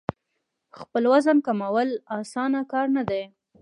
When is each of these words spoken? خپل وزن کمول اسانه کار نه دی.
خپل 0.79 1.03
وزن 1.11 1.37
کمول 1.47 1.89
اسانه 2.19 2.61
کار 2.71 2.85
نه 2.95 3.03
دی. 3.09 3.23